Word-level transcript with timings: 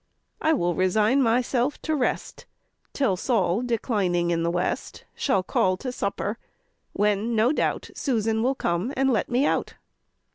I 0.41 0.53
will 0.53 0.73
resign 0.73 1.21
myself 1.21 1.79
to 1.83 1.95
rest 1.95 2.47
Till 2.91 3.15
Sol, 3.15 3.61
declining 3.61 4.31
in 4.31 4.41
the 4.41 4.49
west, 4.49 5.05
Shall 5.13 5.43
call 5.43 5.77
to 5.77 5.91
supper, 5.91 6.39
when, 6.91 7.35
no 7.35 7.51
doubt, 7.51 7.91
Susan 7.93 8.41
will 8.41 8.55
come 8.55 8.91
and 8.97 9.11
let 9.11 9.29
me 9.29 9.45
out." 9.45 9.75